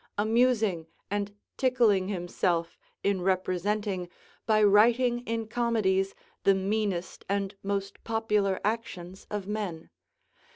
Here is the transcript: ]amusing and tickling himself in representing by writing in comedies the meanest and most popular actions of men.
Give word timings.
]amusing 0.27 0.87
and 1.11 1.35
tickling 1.57 2.07
himself 2.07 2.75
in 3.03 3.21
representing 3.21 4.09
by 4.47 4.63
writing 4.63 5.19
in 5.27 5.47
comedies 5.47 6.15
the 6.43 6.55
meanest 6.55 7.23
and 7.29 7.53
most 7.61 8.03
popular 8.03 8.59
actions 8.65 9.27
of 9.29 9.45
men. 9.45 9.91